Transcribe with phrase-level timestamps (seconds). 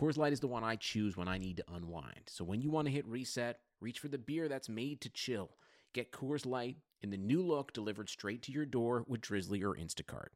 [0.00, 2.22] Coors Light is the one I choose when I need to unwind.
[2.26, 5.50] So when you want to hit reset, reach for the beer that's made to chill.
[5.92, 9.74] Get Coors Light in the new look delivered straight to your door with Drizzly or
[9.74, 10.28] Instacart.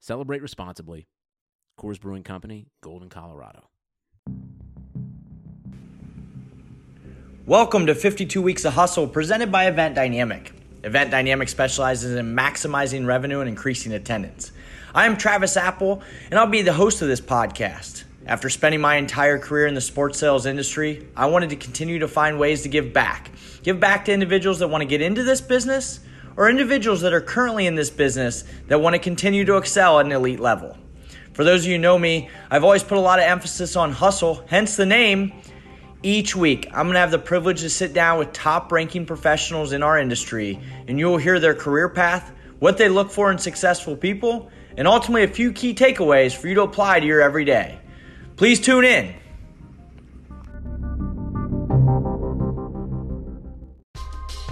[0.00, 1.08] Celebrate responsibly.
[1.78, 3.68] Coors Brewing Company, Golden, Colorado.
[7.44, 10.54] Welcome to 52 Weeks of Hustle presented by Event Dynamic.
[10.84, 14.52] Event Dynamic specializes in maximizing revenue and increasing attendance.
[14.94, 18.04] I am Travis Apple, and I'll be the host of this podcast.
[18.28, 22.08] After spending my entire career in the sports sales industry, I wanted to continue to
[22.08, 23.30] find ways to give back.
[23.62, 26.00] Give back to individuals that want to get into this business
[26.36, 30.06] or individuals that are currently in this business that want to continue to excel at
[30.06, 30.76] an elite level.
[31.34, 33.92] For those of you who know me, I've always put a lot of emphasis on
[33.92, 35.32] hustle, hence the name.
[36.02, 39.72] Each week, I'm going to have the privilege to sit down with top ranking professionals
[39.72, 40.58] in our industry,
[40.88, 44.88] and you will hear their career path, what they look for in successful people, and
[44.88, 47.78] ultimately a few key takeaways for you to apply to your everyday.
[48.36, 49.14] Please tune in.